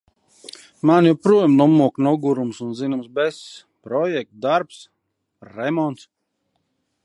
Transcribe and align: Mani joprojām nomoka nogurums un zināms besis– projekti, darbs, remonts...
Mani 0.89 1.11
joprojām 1.11 1.57
nomoka 1.59 2.03
nogurums 2.07 2.63
un 2.67 2.73
zināms 2.81 3.11
besis– 3.19 3.61
projekti, 3.89 4.41
darbs, 4.47 4.83
remonts... 5.55 6.11